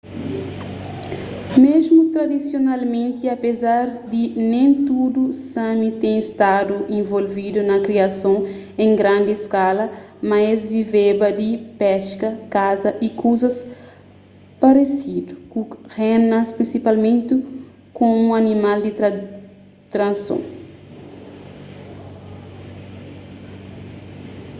mesmu 1.65 2.01
tradisionalmenti 2.13 3.23
apezar 3.35 3.85
di 4.11 4.23
nen 4.51 4.69
tudu 4.87 5.23
sámi 5.51 5.89
ten 6.01 6.19
stadu 6.29 6.75
involvidu 6.99 7.59
na 7.69 7.77
kriason 7.85 8.37
en 8.83 8.89
grandi 9.01 9.33
skala 9.45 9.85
mas 10.29 10.45
es 10.53 10.61
viveba 10.75 11.27
di 11.39 11.49
peska 11.79 12.29
kasa 12.55 12.89
y 13.07 13.09
kuzas 13.21 13.57
paresidu 14.61 15.33
ku 15.51 15.59
renas 15.95 16.49
prinsipalmenti 16.57 17.33
komu 17.97 18.27
animal 18.41 18.77
di 18.85 18.91
trason 19.93 20.41